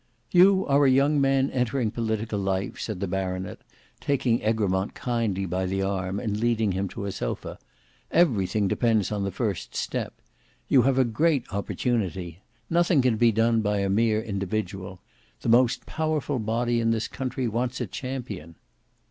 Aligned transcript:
"You 0.31 0.65
are 0.65 0.87
a 0.87 0.89
young 0.89 1.21
man 1.21 1.51
entering 1.51 1.91
political 1.91 2.39
life," 2.39 2.79
said 2.79 2.99
the 3.01 3.07
baronet, 3.07 3.59
taking 3.99 4.41
Egremont 4.41 4.95
kindly 4.95 5.45
by 5.45 5.67
the 5.67 5.83
arm, 5.83 6.19
and 6.19 6.39
leading 6.39 6.71
him 6.71 6.87
to 6.87 7.05
a 7.05 7.11
sofa; 7.11 7.59
"everything 8.09 8.67
depends 8.67 9.11
on 9.11 9.23
the 9.23 9.29
first 9.31 9.75
step. 9.75 10.15
You 10.67 10.81
have 10.81 10.97
a 10.97 11.05
great 11.05 11.45
opportunity. 11.53 12.39
Nothing 12.67 13.03
can 13.03 13.17
be 13.17 13.31
done 13.31 13.61
by 13.61 13.77
a 13.77 13.89
mere 13.91 14.23
individual. 14.23 15.01
The 15.41 15.49
most 15.49 15.85
powerful 15.85 16.39
body 16.39 16.79
in 16.79 16.89
this 16.89 17.07
country 17.07 17.47
wants 17.47 17.79
a 17.79 17.85
champion." 17.85 18.55